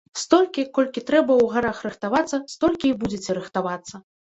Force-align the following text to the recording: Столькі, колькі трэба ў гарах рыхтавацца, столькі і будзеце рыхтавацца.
Столькі, 0.19 0.63
колькі 0.77 1.03
трэба 1.09 1.31
ў 1.41 1.45
гарах 1.57 1.83
рыхтавацца, 1.89 2.41
столькі 2.55 2.87
і 2.93 2.99
будзеце 3.05 3.31
рыхтавацца. 3.43 4.05